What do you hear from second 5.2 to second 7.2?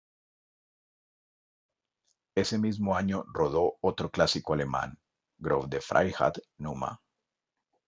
"Große Freiheit Nr.